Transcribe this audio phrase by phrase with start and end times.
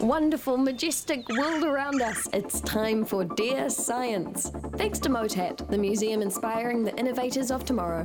[0.00, 2.28] Wonderful, majestic world around us.
[2.32, 4.50] It's time for Dear Science.
[4.76, 8.04] Thanks to MOTAT, the museum inspiring the innovators of tomorrow.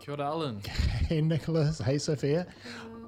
[0.00, 0.60] Kia ora, Allan.
[1.10, 1.78] Hey, Nicholas.
[1.80, 2.46] Hey, Sophia.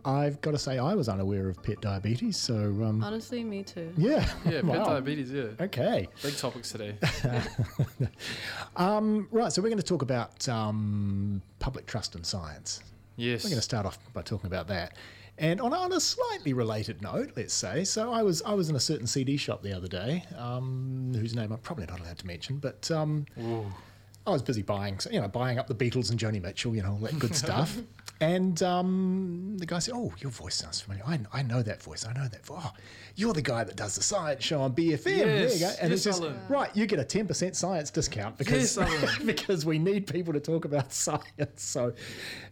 [0.05, 3.93] I've got to say, I was unaware of pet diabetes, so um, Honestly, me too.
[3.97, 4.25] yeah.
[4.45, 4.85] Yeah, pet Wow.
[4.85, 5.47] diabetes, yeah.
[5.61, 6.09] Okay.
[6.23, 6.95] Big topics today.
[8.77, 12.83] Um, right, so we're going to talk about um, public trust in science.
[13.17, 13.45] Yes.
[13.45, 14.97] We're going to start off by talking about that.
[15.43, 18.77] And on, on a slightly related note, let's say, so I was I was in
[18.77, 22.27] a certain CD shop the other day, um, whose name I'm probably not allowed to
[22.29, 23.27] mention, but um,
[24.25, 26.93] I was busy buying, you know, buying up the Beatles and Joni Mitchell, you know,
[26.93, 27.77] all that good stuff.
[28.23, 31.05] And um, the guy said, "Oh, your voice sounds familiar.
[31.05, 32.07] I, I know that voice.
[32.07, 32.61] I know that voice.
[32.63, 32.71] Oh,
[33.17, 35.03] you're the guy that does the science show on BFM.
[35.03, 35.73] there you go.
[35.81, 36.39] And yes, it's just Allan.
[36.49, 36.71] right.
[36.77, 40.65] You get a ten percent science discount because Yes, because we need people to talk
[40.65, 41.25] about science.
[41.57, 41.95] So,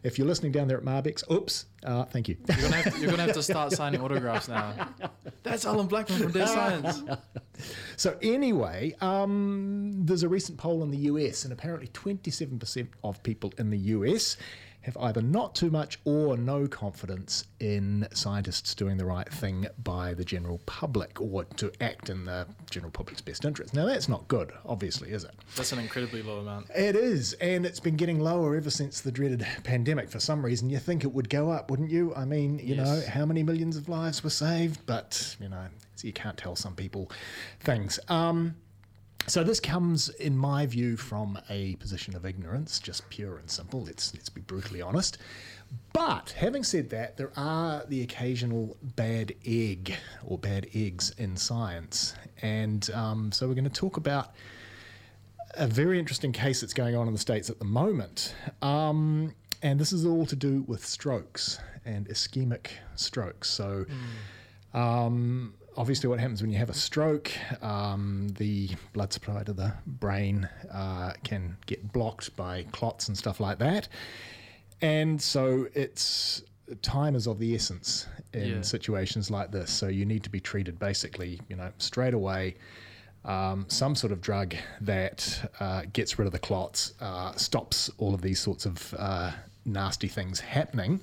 [0.02, 2.36] if you're listening down there at Marbecks, oops, uh, thank you.
[2.48, 4.74] You're gonna, have to, you're gonna have to start signing autographs now.
[5.44, 7.04] That's Allan Blackman from Dear Science.
[7.96, 13.52] So anyway, um, there's a recent poll in the US, and apparently 27% of people
[13.56, 14.36] in the US
[14.82, 20.14] have either not too much or no confidence in scientists doing the right thing by
[20.14, 23.74] the general public or to act in the general public's best interest.
[23.74, 25.32] Now that's not good, obviously, is it?
[25.56, 26.70] That's an incredibly low amount.
[26.74, 30.08] It is, and it's been getting lower ever since the dreaded pandemic.
[30.08, 32.14] For some reason, you think it would go up, wouldn't you?
[32.14, 36.06] I mean, you know, how many millions of lives were saved, but you know, so
[36.06, 37.10] you can't tell some people
[37.60, 38.00] things.
[38.08, 38.56] Um,
[39.30, 43.84] so this comes, in my view, from a position of ignorance, just pure and simple.
[43.84, 45.18] Let's let's be brutally honest.
[45.92, 52.14] But having said that, there are the occasional bad egg or bad eggs in science,
[52.42, 54.32] and um, so we're going to talk about
[55.54, 58.34] a very interesting case that's going on in the States at the moment.
[58.62, 63.50] Um, and this is all to do with strokes and ischemic strokes.
[63.50, 63.84] So,
[64.74, 67.30] um, obviously, what happens when you have a stroke,
[67.62, 73.40] um, the blood supply to the brain uh, can get blocked by clots and stuff
[73.40, 73.88] like that.
[74.80, 76.42] And so, it's
[76.82, 78.62] time is of the essence in Yeah.
[78.62, 79.70] situations like this.
[79.70, 82.56] So, you need to be treated basically, you know, straight away
[83.24, 88.14] um, some sort of drug that uh, gets rid of the clots, uh, stops all
[88.14, 89.30] of these sorts of uh,
[89.66, 91.00] nasty things happening.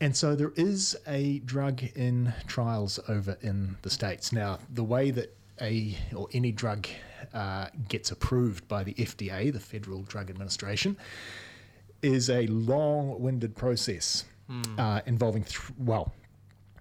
[0.00, 4.32] And so there is a drug in trials over in the States.
[4.32, 6.86] Now, the way that a or any drug
[7.34, 10.96] uh, gets approved by the FDA, the Federal Drug Administration,
[12.00, 14.24] is a long-winded process
[14.78, 16.14] uh, involving, th- well,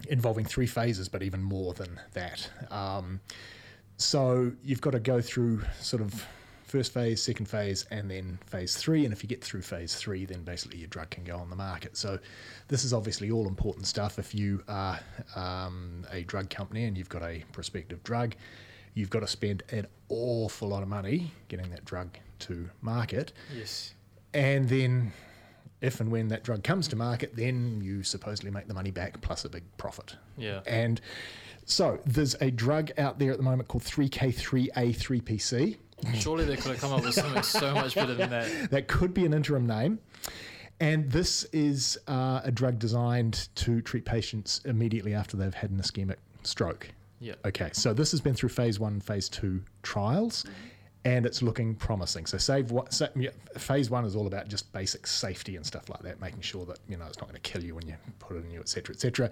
[0.10, 2.50] involving three phases, but even more than that.
[2.70, 3.20] Um,
[3.98, 6.24] so you've got to go through sort of
[6.68, 9.06] first phase, second phase, and then phase three.
[9.06, 11.56] And if you get through phase three, then basically your drug can go on the
[11.56, 11.96] market.
[11.98, 12.20] So
[12.68, 14.20] this is obviously all important stuff.
[14.20, 15.00] If you are
[15.36, 18.36] um, a drug company and you've got a prospective drug,
[18.94, 23.32] you've got to spend an awful lot of money getting that drug to market.
[23.56, 23.94] Yes.
[24.34, 25.14] And then,
[25.80, 29.22] if and when that drug comes to market, then you supposedly make the money back
[29.22, 30.18] plus a big profit.
[30.38, 30.60] Yeah.
[30.68, 31.00] And
[31.66, 35.78] so there's a drug out there at the moment called 3K3A-APC.
[36.16, 38.48] Surely they could have come up with something so much better than that.
[38.70, 40.00] That could be an interim name.
[40.80, 45.78] And this is uh, a drug designed to treat patients immediately after they've had an
[45.80, 46.90] ischemic stroke.
[47.20, 47.34] Yeah.
[47.46, 50.46] Okay, so this has been through phase one, phase two trials,
[51.04, 52.28] and it's looking promising.
[52.28, 56.02] So, save what, yeah, phase one is all about just basic safety and stuff like
[56.02, 58.38] that, making sure that you know it's not going to kill you when you put
[58.38, 59.32] it in you, et cetera, et cetera.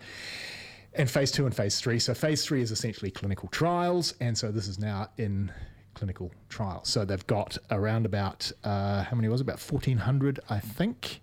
[0.95, 1.99] And phase two and phase three.
[1.99, 5.51] So, phase three is essentially clinical trials, and so this is now in
[5.95, 6.87] clinical trials.
[6.87, 9.45] So, they've got around about uh, how many was it?
[9.45, 11.21] About fourteen hundred, I think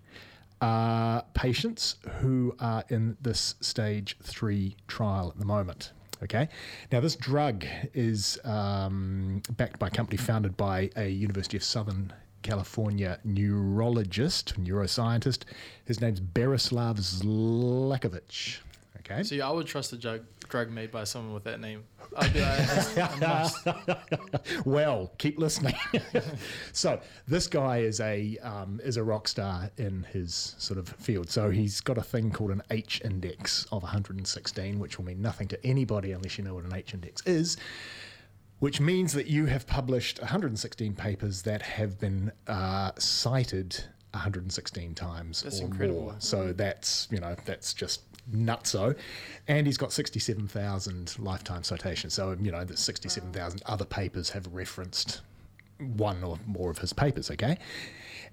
[0.61, 5.93] uh, patients who are in this stage three trial at the moment.
[6.23, 6.49] Okay.
[6.93, 12.13] Now, this drug is um, backed by a company founded by a University of Southern
[12.43, 15.43] California neurologist, neuroscientist.
[15.85, 18.59] His name's Berislav Zlokovic.
[18.99, 19.25] Okay.
[19.25, 21.83] See, I would trust a drug, drug made by someone with that name.
[22.17, 22.57] I'd be like,
[24.67, 25.75] well, keep listening.
[26.73, 31.31] so this guy is a um, is a rock star in his sort of field.
[31.31, 35.49] So he's got a thing called an H index of 116, which will mean nothing
[35.49, 37.57] to anybody unless you know what an H index is.
[38.59, 43.83] Which means that you have published 116 papers that have been uh, cited
[44.13, 46.03] 116 times That's or incredible.
[46.03, 46.15] more.
[46.19, 48.97] So that's you know that's just nutso.
[49.49, 52.15] And he's got 67,000 lifetime citations.
[52.15, 55.23] So you know the 67,000 other papers have referenced
[55.79, 57.59] one or more of his papers, okay?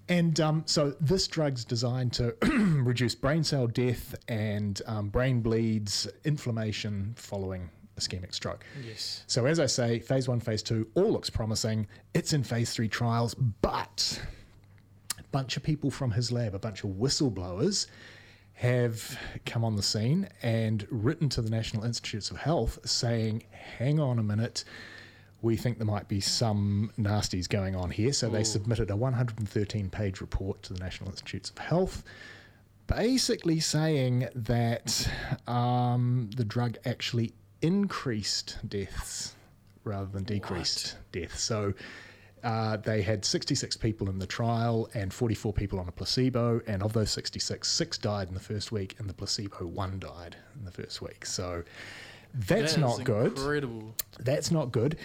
[0.07, 2.35] And um, so this drug's designed to
[2.83, 7.69] reduce brain cell death and um, brain bleeds, inflammation following
[7.99, 8.65] ischemic stroke.
[8.85, 9.23] Yes.
[9.27, 11.87] So as I say, phase one, phase two, all looks promising.
[12.13, 14.19] It's in phase three trials, but
[15.19, 17.87] a bunch of people from his lab, a bunch of whistleblowers,
[18.59, 24.01] have come on the scene and written to the National Institutes of Health saying, hang
[24.01, 24.65] on a minute,
[25.41, 28.11] we think there might be some nasties going on here.
[28.11, 32.03] So they submitted a 113 page report to the National Institutes of Health,
[32.87, 35.09] basically saying that
[35.47, 39.35] um, the drug actually increased deaths
[39.85, 41.41] rather than decreased deaths.
[41.41, 41.73] So
[42.43, 46.81] uh, they had 66 people in the trial and 44 people on a placebo, and
[46.83, 50.65] of those 66, six died in the first week, and the placebo one died in
[50.65, 51.25] the first week.
[51.25, 51.63] So
[52.33, 53.37] that's That not good.
[53.37, 53.95] Incredible.
[54.19, 54.97] That's not good.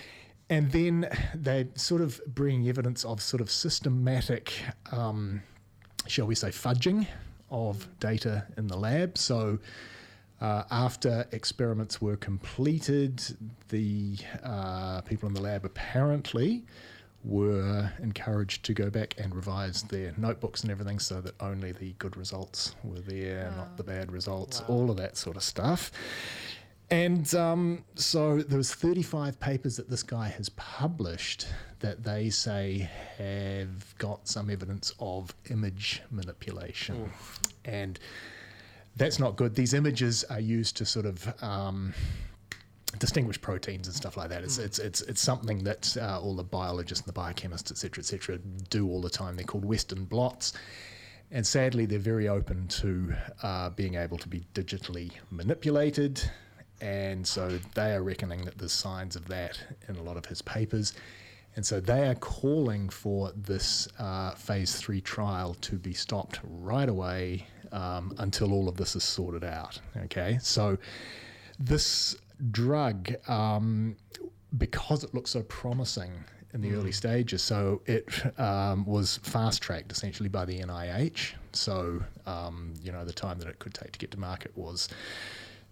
[0.50, 4.52] And then they sort of bring evidence of sort of systematic,
[4.92, 5.42] um,
[6.06, 7.06] shall we say, fudging
[7.50, 9.16] of data in the lab.
[9.16, 9.58] So
[10.40, 13.22] uh, after experiments were completed,
[13.70, 16.64] the uh, people in the lab apparently
[17.24, 21.92] were encouraged to go back and revise their notebooks and everything so that only the
[21.98, 25.90] good results were there, not the bad results, all of that sort of stuff.
[26.90, 31.46] And um, so there was 35 papers that this guy has published
[31.80, 37.10] that they say have got some evidence of image manipulation.
[37.64, 37.98] And
[38.96, 39.54] that's not good.
[39.54, 41.94] These images are used to sort of um,
[42.98, 44.42] distinguish proteins and stuff like that.
[44.42, 48.02] It's it's it's, it's something that uh, all the biologists and the biochemists, et cetera,
[48.02, 48.38] et cetera,
[48.70, 49.36] do all the time.
[49.36, 50.52] They're called Western blots.
[51.30, 56.22] And sadly, they're very open to uh, being able to be digitally manipulated.
[56.80, 59.58] And so they are reckoning that there's signs of that
[59.88, 60.92] in a lot of his papers.
[61.56, 66.88] And so they are calling for this uh, phase three trial to be stopped right
[66.88, 69.80] away um, until all of this is sorted out.
[70.04, 70.38] Okay.
[70.40, 70.76] So
[71.58, 72.16] this
[72.50, 73.96] drug, um,
[74.56, 76.12] because it looks so promising
[76.52, 78.06] in the early stages, so it
[78.38, 81.32] um, was fast tracked essentially by the NIH.
[81.52, 84.88] So, um, you know, the time that it could take to get to market was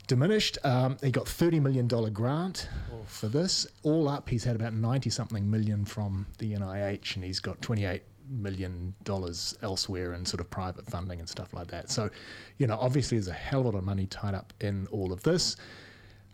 [0.09, 0.59] diminished.
[0.64, 2.69] Um, he got $30 million grant
[3.06, 3.67] for this.
[3.85, 8.03] All up, he's had about 90 something million from the NIH, and he's got 28
[8.29, 11.91] million dollars elsewhere in sort of private funding and stuff like that.
[11.91, 12.11] So,
[12.58, 15.12] you know, obviously there's a hell of a lot of money tied up in all
[15.12, 15.56] of this.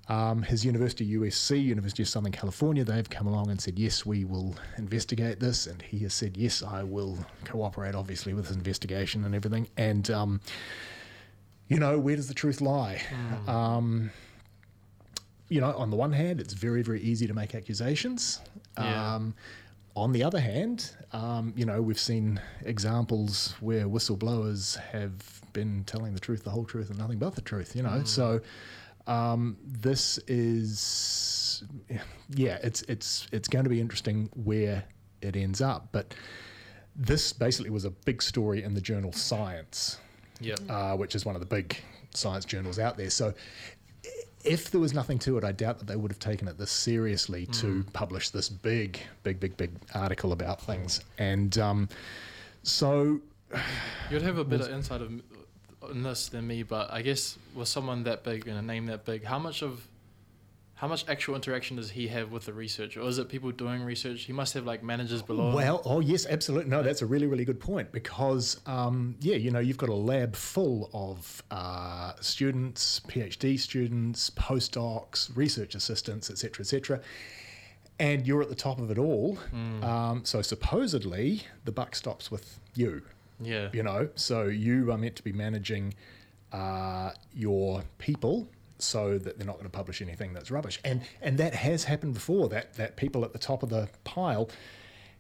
[0.09, 4.25] Um, his university, USC, University of Southern California, they've come along and said, yes, we
[4.25, 5.67] will investigate this.
[5.67, 9.69] And he has said, yes, I will cooperate, obviously, with his investigation and everything.
[9.77, 10.41] And, um,
[11.69, 13.03] you know, where does the truth lie?
[13.47, 14.11] Um,
[15.51, 18.41] you know, on the one hand, it's very, very easy to make accusations.
[18.79, 19.15] Yeah.
[19.15, 19.35] Um,
[19.95, 26.15] on the other hand, um, you know, we've seen examples where whistleblowers have been telling
[26.15, 28.05] the truth, the whole truth, and nothing but the truth, you know.
[28.05, 28.41] So
[29.09, 31.65] um, this is,
[32.35, 34.85] yeah, it's, it's, it's going to be interesting where
[35.23, 35.89] it ends up.
[35.93, 36.15] But
[36.95, 39.99] this basically was a big story in the journal Science
[40.41, 40.55] Yeah.
[40.69, 41.77] uh, which is one of the big
[42.15, 43.11] science journals out there.
[43.11, 43.35] So,
[44.45, 46.71] if there was nothing to it, I doubt that they would have taken it this
[46.71, 51.01] seriously to publish this big, big, big, big article about things.
[51.19, 51.89] And um,
[52.63, 53.21] so,
[54.11, 55.11] You'd have a better insight of
[55.89, 59.25] this than me, but I guess with someone that big and a name that big,
[59.25, 59.87] how much of
[60.79, 63.83] how much actual interaction does he have with the research, or is it people doing
[63.83, 64.23] research?
[64.23, 65.49] He must have like managers below.
[65.49, 65.55] him.
[65.55, 66.71] well, oh yes, absolutely.
[66.71, 69.95] No, that's a really, really good point because, um, yeah, you know, you've got a
[69.95, 77.01] lab full of uh, students, PhD students, postdocs, research assistants, etc., etc.
[77.99, 79.37] And you're at the top of it all.
[79.83, 83.03] Um, so supposedly the buck stops with you.
[83.41, 85.95] Yeah, you know so you are meant to be managing
[86.53, 90.81] uh, your people so that they're not going to publish anything that's rubbish.
[90.85, 94.49] And and that has happened before that that people at the top of the pile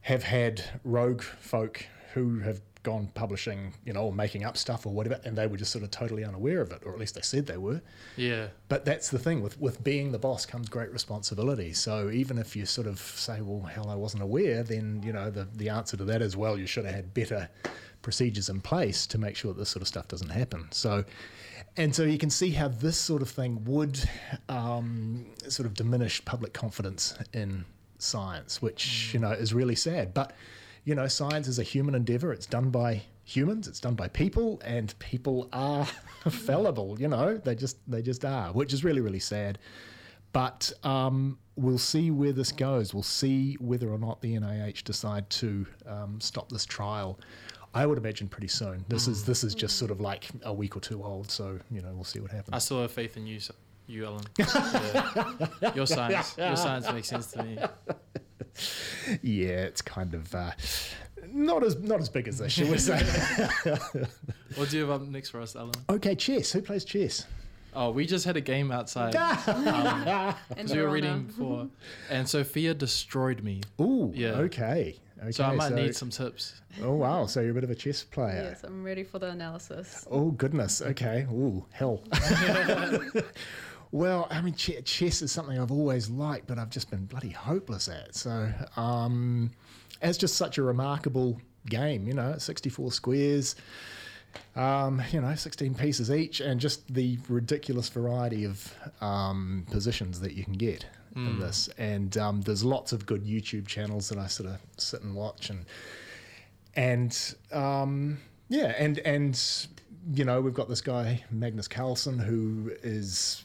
[0.02, 1.84] have had rogue folk
[2.14, 5.56] who have gone publishing you know or making up stuff or whatever and they were
[5.56, 7.82] just sort of totally unaware of it or at least they said they were.
[8.16, 11.72] Yeah, but that's the thing with with being the boss comes great responsibility.
[11.72, 15.30] So even if you sort of say, "Well, hell, I wasn't aware," then you know
[15.30, 17.50] the the answer to that is, "Well, you should have had better
[18.02, 21.04] procedures in place to make sure that this sort of stuff doesn't happen." So,
[21.76, 23.98] and so you can see how this sort of thing would
[24.48, 27.64] um, sort of diminish public confidence in
[27.98, 30.14] science, which you know is really sad.
[30.14, 30.32] But
[30.84, 32.32] you know, science is a human endeavor.
[32.32, 33.68] It's done by humans.
[33.68, 35.84] It's done by people, and people are
[36.30, 36.96] fallible.
[36.98, 39.58] You know, they just they just are, which is really really sad.
[40.32, 42.94] but um, we'll see where this goes.
[42.94, 47.18] We'll see whether or not the NIH decide to um, stop this trial.
[47.78, 48.84] I would imagine pretty soon.
[48.88, 51.80] This is this is just sort of like a week or two old, so you
[51.80, 52.50] know we'll see what happens.
[52.52, 53.38] I still have faith in you,
[53.86, 54.24] you Ellen.
[54.38, 55.72] Yeah.
[55.76, 57.56] Your science, your science makes sense to me.
[59.22, 60.50] yeah, it's kind of uh,
[61.32, 63.00] not as not as big as this, shall we say?
[64.56, 65.72] What do you have up next for us, Ellen?
[65.88, 66.50] okay, chess.
[66.52, 67.26] Who plays chess?
[67.74, 69.14] Oh, we just had a game outside
[69.46, 71.68] um, And because we were reading before,
[72.10, 73.60] and Sophia destroyed me.
[73.80, 74.30] Ooh, Yeah.
[74.48, 74.96] okay.
[75.20, 76.60] Okay, So I might need some tips.
[76.82, 78.50] Oh wow, so you're a bit of a chess player.
[78.50, 80.06] Yes, I'm ready for the analysis.
[80.10, 80.80] Oh goodness.
[80.80, 81.26] Okay.
[81.30, 82.02] Oh hell.
[83.90, 87.30] well, I mean, ch- chess is something I've always liked, but I've just been bloody
[87.30, 88.14] hopeless at.
[88.14, 89.50] So, um,
[90.02, 92.06] it's just such a remarkable game.
[92.06, 93.56] You know, 64 squares.
[94.56, 100.32] Um, you know, 16 pieces each, and just the ridiculous variety of um, positions that
[100.32, 101.68] you can get in this.
[101.78, 105.50] And um, there's lots of good YouTube channels that I sort of sit and watch,
[105.50, 105.64] and
[106.74, 108.18] and um,
[108.48, 109.66] yeah, and and
[110.14, 113.44] you know, we've got this guy Magnus Carlsen who is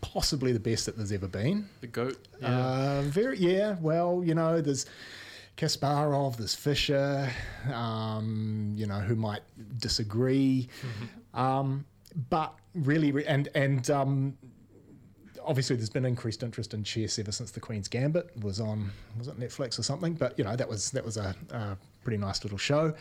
[0.00, 1.68] possibly the best that there's ever been.
[1.80, 2.18] The goat.
[2.40, 2.48] Yeah.
[2.48, 3.76] Uh, very, yeah.
[3.80, 4.86] Well, you know, there's
[5.56, 7.30] Kasparov, there's Fischer,
[7.72, 9.42] um, you know, who might
[9.78, 10.68] disagree,
[11.34, 11.84] um,
[12.30, 14.36] but really, and and um,
[15.44, 19.28] obviously, there's been increased interest in chess ever since the Queen's Gambit was on, was
[19.28, 20.14] it Netflix or something?
[20.14, 22.94] But you know, that was that was a, a pretty nice little show,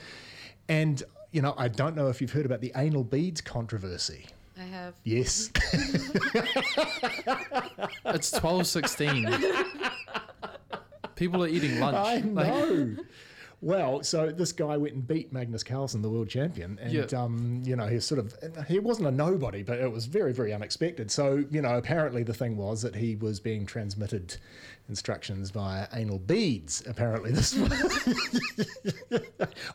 [0.70, 4.28] and you know, I don't know if you've heard about the anal beads controversy.
[4.58, 4.94] I have.
[5.04, 5.50] Yes.
[8.06, 9.28] it's twelve sixteen.
[11.22, 11.96] People are eating lunch.
[11.96, 12.96] I Like, know.
[13.62, 17.06] well, so this guy went and beat Magnus Carlsen, the world champion, and Yeah.
[17.16, 18.36] um, you know he sort of
[18.68, 21.12] he wasn't a nobody, but it was very very unexpected.
[21.12, 24.38] So you know apparently the thing was that he was being transmitted
[24.92, 26.84] instructions via anal beads.
[26.86, 27.58] Apparently this.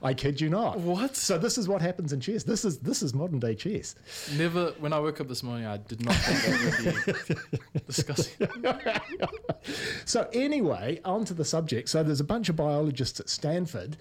[0.03, 0.79] I kid you not.
[0.79, 1.17] What?
[1.17, 2.45] So this is what happens in chess.
[2.45, 3.97] This is this is modern day chess.
[4.37, 4.73] Never.
[4.79, 8.47] When I woke up this morning, I did not think that would be discussing.
[10.05, 11.89] So anyway, on to the subject.
[11.89, 13.97] So there's a bunch of biologists at Stanford,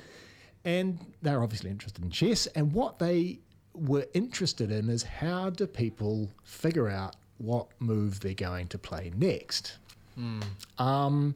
[0.63, 2.45] and they're obviously interested in chess.
[2.47, 3.39] And what they
[3.73, 9.11] were interested in is how do people figure out what move they're going to play
[9.15, 9.77] next.
[10.77, 11.35] Um,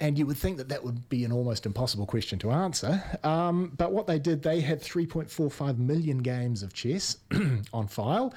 [0.00, 3.02] and you would think that that would be an almost impossible question to answer.
[3.22, 7.18] Um, but what they did, they had 3.45 million games of chess
[7.72, 8.34] on file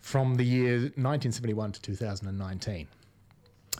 [0.00, 2.88] from the year 1971 to 2019.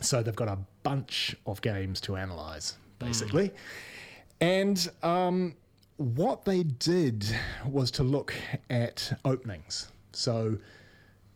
[0.01, 3.51] So they've got a bunch of games to analyze, basically.
[4.41, 5.55] And um,
[5.97, 7.25] what they did
[7.65, 8.33] was to look
[8.69, 9.91] at openings.
[10.11, 10.57] So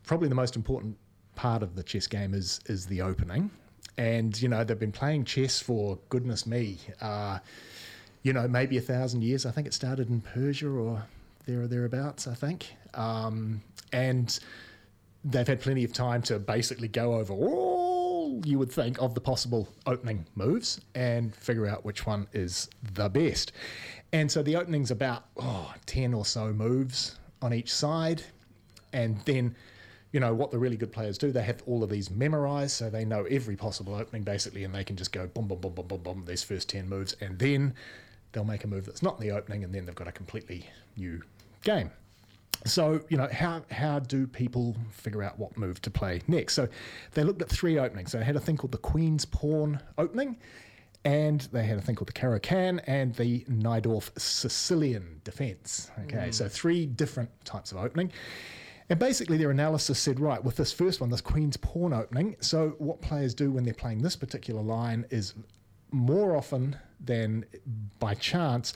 [0.05, 0.97] probably the most important
[1.35, 3.49] part of the chess game is is the opening.
[3.99, 7.39] And you know they've been playing chess for goodness me, uh,
[8.23, 9.45] you know maybe a thousand years.
[9.45, 11.03] I think it started in Persia or
[11.45, 12.25] there or thereabouts.
[12.25, 14.39] I think, um, and
[15.25, 19.21] they've had plenty of time to basically go over all you would think of the
[19.21, 23.51] possible opening moves and figure out which one is the best.
[24.11, 28.23] And so the opening's about oh, 10 or so moves on each side.
[28.93, 29.55] And then,
[30.11, 32.89] you know, what the really good players do, they have all of these memorized, so
[32.89, 35.87] they know every possible opening basically, and they can just go boom, boom, boom, boom,
[35.87, 37.15] boom, boom, these first 10 moves.
[37.21, 37.75] And then
[38.31, 40.67] they'll make a move that's not in the opening, and then they've got a completely
[40.97, 41.21] new
[41.63, 41.91] game.
[42.65, 46.55] So, you know, how, how do people figure out what move to play next?
[46.55, 46.67] So
[47.13, 48.11] they looked at three openings.
[48.11, 50.37] So They had a thing called the Queen's Pawn opening,
[51.05, 55.89] and they had a thing called the Caro-Kann and the Najdorf Sicilian defense.
[56.03, 56.33] Okay, mm.
[56.33, 58.11] so three different types of opening.
[58.89, 62.75] And basically, their analysis said, right, with this first one, this Queen's Pawn opening, so
[62.79, 65.35] what players do when they're playing this particular line is
[65.91, 67.45] more often than
[67.99, 68.73] by chance,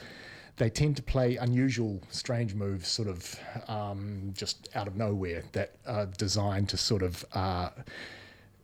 [0.58, 5.78] they tend to play unusual, strange moves, sort of um, just out of nowhere, that
[5.88, 7.70] are designed to sort of uh,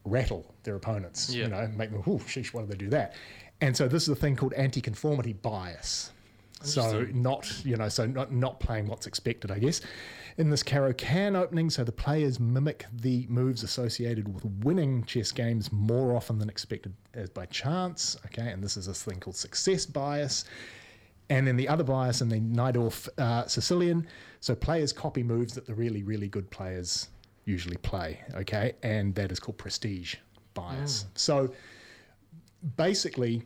[0.06, 1.34] rattle their opponents.
[1.34, 1.46] Yeah.
[1.46, 3.16] You know, make them, oh, sheesh, why did they do that?
[3.62, 6.12] And so this is a thing called anti-conformity bias.
[6.62, 9.82] So not, you know, so not, not playing what's expected, I guess.
[10.38, 15.72] In this Caro-Kann opening, so the players mimic the moves associated with winning chess games
[15.72, 18.18] more often than expected as by chance.
[18.28, 20.46] Okay, and this is this thing called success bias.
[21.30, 24.08] And then the other bias in the Najdorf uh, Sicilian,
[24.40, 27.10] so players copy moves that the really, really good players
[27.46, 28.20] usually play.
[28.36, 30.16] Okay, and that is called prestige
[30.54, 31.06] bias.
[31.16, 31.54] So
[32.78, 33.44] basically,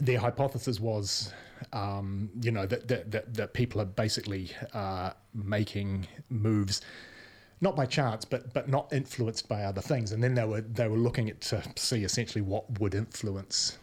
[0.00, 1.32] their hypothesis was,
[1.72, 6.80] um, you know, that, that, that, that people are basically uh, making moves
[7.60, 10.12] not by chance, but but not influenced by other things.
[10.12, 13.78] And then they were they were looking at to see essentially what would influence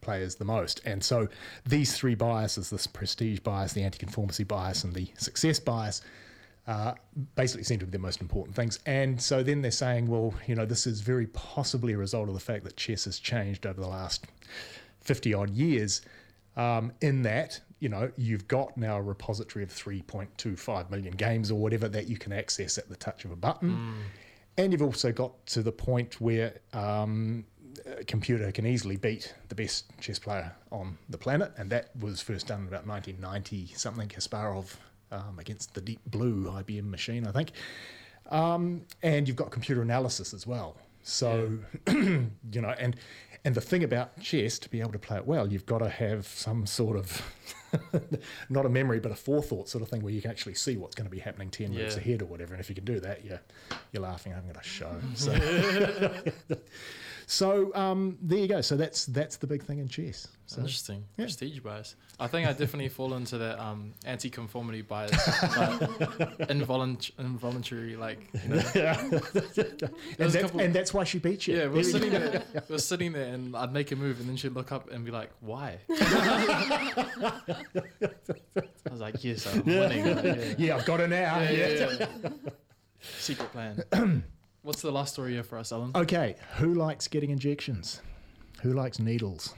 [0.00, 0.80] players the most.
[0.86, 1.28] And so
[1.66, 6.00] these three biases, this prestige bias, the anti-conformity bias, and the success bias,
[6.66, 6.94] uh,
[7.34, 8.78] basically seem to be the most important things.
[8.86, 12.34] And so then they're saying, well, you know, this is very possibly a result of
[12.34, 14.26] the fact that chess has changed over the last
[15.00, 16.02] 50 odd years.
[16.58, 21.54] Um, in that, you know, you've got now a repository of 3.25 million games or
[21.58, 23.94] whatever that you can access at the touch of a button.
[24.56, 27.44] And you've also got to the point where um,
[27.86, 31.52] a computer can easily beat the best chess player on the planet.
[31.56, 34.74] And that was first done in about 1990 something, Kasparov
[35.12, 37.52] um, against the Deep Blue IBM machine, I think.
[38.30, 40.76] Um, and you've got computer analysis as well.
[41.02, 42.96] So, you know, and
[43.48, 45.88] and the thing about chess, to be able to play it well, you've got to
[45.88, 47.22] have some sort of
[48.50, 50.94] not a memory, but a forethought sort of thing where you can actually see what's
[50.94, 52.00] going to be happening ten moves Yeah.
[52.02, 52.52] ahead or whatever.
[52.52, 53.40] And if you can do that, you're
[53.92, 54.34] you're laughing.
[54.34, 54.94] I'm going to show.
[55.14, 55.32] So,
[57.30, 58.62] so um, there you go.
[58.62, 60.28] So that's that's the big thing in chess.
[60.46, 61.04] So, Interesting.
[61.18, 61.26] yeah.
[61.26, 61.94] Prestige bias.
[62.18, 65.78] I think I definitely fall into that um, anti-conformity bias, like
[66.48, 68.62] involunt- involuntary, like you know.
[68.74, 69.12] and,
[70.16, 71.58] that's, couple- and that's why she beat you.
[71.58, 72.42] Yeah, we're sitting there.
[72.66, 75.10] We're sitting there, and I'd make a move, and then she'd look up and be
[75.10, 77.42] like, "Why?" I
[78.90, 80.54] was like, "Yes, I'm winning." Like, yeah.
[80.56, 81.40] yeah, I've got her now.
[81.40, 81.68] Yeah, yeah.
[81.68, 82.30] yeah, yeah.
[83.18, 84.24] Secret plan.
[84.62, 85.92] What's the last story here for us, Allan?
[85.94, 88.00] Okay, who likes getting injections?
[88.62, 89.54] Who likes needles?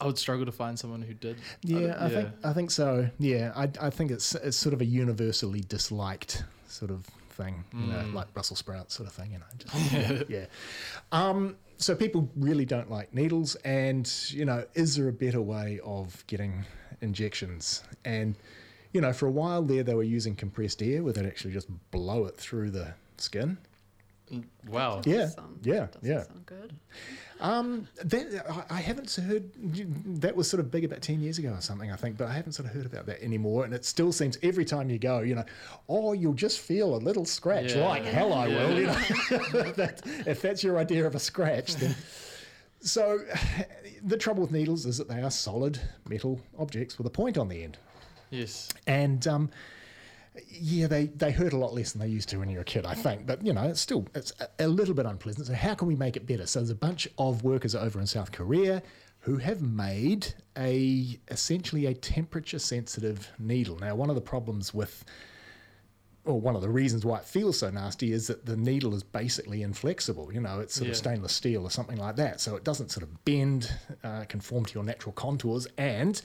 [0.00, 1.36] I would struggle to find someone who did.
[1.62, 2.08] Yeah, I yeah.
[2.08, 3.08] think I think so.
[3.18, 7.86] Yeah, I, I think it's it's sort of a universally disliked sort of thing, you
[7.86, 8.14] know, Mm.
[8.14, 9.44] like Brussels sprouts sort of thing, you know.
[9.58, 10.46] Just, yeah.
[11.12, 15.80] Um, so people really don't like needles, and you know, is there a better way
[15.84, 16.64] of getting
[17.00, 17.82] injections?
[18.04, 18.34] And
[18.92, 21.68] you know, for a while there, they were using compressed air, where they'd actually just
[21.90, 23.58] blow it through the skin.
[24.68, 25.02] Wow.
[25.04, 26.22] Yeah, Sound- yeah, doesn't yeah.
[26.22, 26.74] Sound good.
[27.40, 29.52] Um, that I- I haven't heard.
[30.22, 32.16] That was sort of big about ten years ago or something, I think.
[32.16, 33.64] But I haven't sort of heard about that anymore.
[33.66, 35.44] And it still seems every time you go, you know,
[35.88, 37.74] oh, you'll just feel a little scratch.
[37.74, 37.86] Yeah.
[37.86, 38.78] Like hell, I will.
[38.80, 38.92] You know,
[39.76, 41.94] that, if that's your idea of a scratch, then.
[42.80, 43.20] So,
[44.04, 47.48] the trouble with needles is that they are solid metal objects with a point on
[47.48, 47.78] the end,
[48.30, 48.68] Yes.
[48.86, 49.50] and um,
[50.48, 52.64] yeah, they, they hurt a lot less than they used to when you were a
[52.64, 53.26] kid, I think.
[53.26, 55.46] But you know, it's still it's a, a little bit unpleasant.
[55.46, 56.46] So how can we make it better?
[56.46, 58.82] So there's a bunch of workers over in South Korea
[59.20, 63.78] who have made a essentially a temperature sensitive needle.
[63.78, 65.04] Now, one of the problems with
[66.24, 69.02] or one of the reasons why it feels so nasty is that the needle is
[69.02, 70.32] basically inflexible.
[70.32, 72.40] You know, it's sort of stainless steel or something like that.
[72.40, 73.70] So it doesn't sort of bend,
[74.02, 75.66] uh, conform to your natural contours.
[75.76, 76.20] And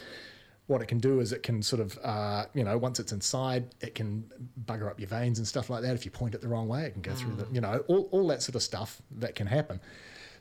[0.69, 3.73] what it can do is it can sort of, uh, you know, once it's inside,
[3.81, 4.23] it can
[4.65, 5.95] bugger up your veins and stuff like that.
[5.95, 8.07] If you point it the wrong way, it can go through the, you know, all,
[8.11, 9.81] all that sort of stuff that can happen.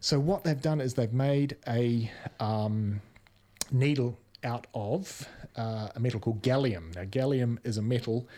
[0.00, 2.10] So what they've done is they've made a
[2.40, 3.00] um,
[3.72, 6.94] needle out of uh, a metal called gallium.
[6.94, 8.28] Now, gallium is a metal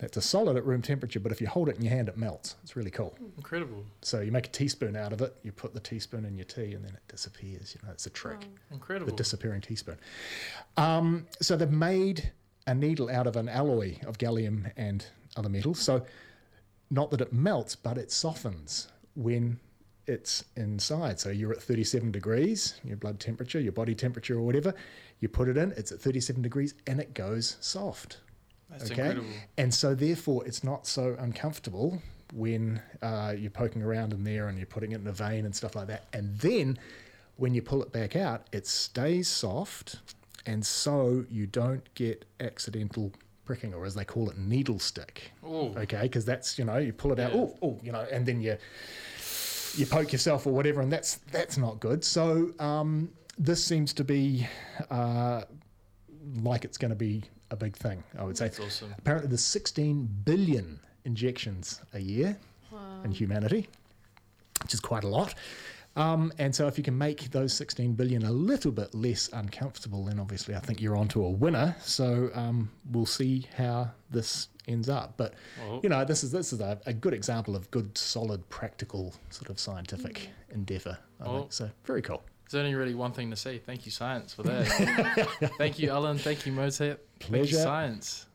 [0.00, 2.16] that's a solid at room temperature, but if you hold it in your hand, it
[2.16, 2.56] melts.
[2.62, 3.14] It's really cool.
[3.36, 3.84] Incredible.
[4.02, 6.72] So you make a teaspoon out of it, you put the teaspoon in your tea,
[6.72, 7.74] and then it disappears.
[7.74, 8.46] You know, it's a trick.
[8.70, 9.10] Incredible.
[9.10, 9.98] The disappearing teaspoon.
[10.76, 12.32] Um, so they've made
[12.66, 15.04] a needle out of an alloy of gallium and
[15.36, 15.78] other metals.
[15.80, 16.04] So
[16.90, 19.60] not that it melts, but it softens when
[20.06, 21.20] it's inside.
[21.20, 24.74] So you're at 37 degrees, your blood temperature, your body temperature, or whatever.
[25.20, 28.18] You put it in, it's at 37 degrees, and it goes soft.
[28.70, 29.28] That's okay, incredible.
[29.58, 32.00] and so therefore it's not so uncomfortable
[32.32, 35.54] when uh, you're poking around in there and you're putting it in a vein and
[35.54, 36.06] stuff like that.
[36.12, 36.78] And then
[37.36, 39.96] when you pull it back out, it stays soft,
[40.46, 43.12] and so you don't get accidental
[43.44, 45.32] pricking, or as they call it, needle stick.
[45.42, 48.24] Oh, Okay, because that's you know you pull it out, oh, oh, you know, and
[48.24, 48.56] then you
[49.76, 52.04] you poke yourself or whatever, and that's that's not good.
[52.04, 54.46] So um, this seems to be
[54.90, 55.42] uh,
[56.42, 58.02] like it's going to be a big thing.
[58.18, 58.46] I would say.
[58.46, 58.94] that's awesome.
[58.98, 62.38] Apparently, there's 16 billion injections a year
[63.04, 63.66] in humanity,
[64.62, 65.34] which is quite a lot.
[65.96, 70.04] Um, and so, if you can make those 16 billion a little bit less uncomfortable,
[70.04, 71.74] then obviously I think you're onto a winner.
[71.82, 75.14] So um, we'll see how this ends up.
[75.16, 75.34] But
[75.66, 79.12] Well, you know, this is this is a, a good example of good, solid, practical
[79.30, 80.96] sort of scientific endeavour.
[81.20, 81.70] I Well- think so.
[81.84, 82.22] Very cool.
[82.50, 83.58] There's only really one thing to say.
[83.58, 85.52] Thank you, science, for that.
[85.58, 86.18] Thank you, Allan.
[86.18, 86.98] Thank you, MOTAT.
[87.20, 88.26] Thank you, science.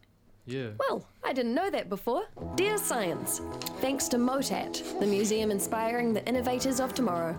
[0.45, 0.69] Yeah.
[0.79, 2.23] Well, I didn't know that before.
[2.55, 3.41] Dear Science,
[3.81, 7.35] thanks to MOTAT, the museum inspiring the innovators of tomorrow.